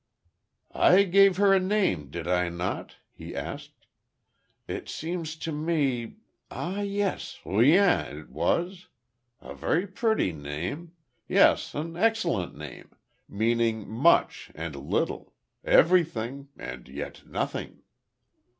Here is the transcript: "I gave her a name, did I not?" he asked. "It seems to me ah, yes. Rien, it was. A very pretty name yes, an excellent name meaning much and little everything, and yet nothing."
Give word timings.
"I 0.73 1.03
gave 1.03 1.37
her 1.37 1.53
a 1.53 1.59
name, 1.59 2.09
did 2.09 2.27
I 2.27 2.49
not?" 2.49 2.95
he 3.11 3.35
asked. 3.35 3.85
"It 4.67 4.89
seems 4.89 5.35
to 5.35 5.51
me 5.51 6.15
ah, 6.49 6.79
yes. 6.81 7.37
Rien, 7.45 8.17
it 8.17 8.29
was. 8.31 8.87
A 9.41 9.53
very 9.53 9.85
pretty 9.85 10.33
name 10.33 10.93
yes, 11.27 11.75
an 11.75 11.95
excellent 11.95 12.57
name 12.57 12.89
meaning 13.29 13.87
much 13.87 14.49
and 14.55 14.75
little 14.75 15.33
everything, 15.63 16.47
and 16.57 16.87
yet 16.87 17.27
nothing." 17.27 17.83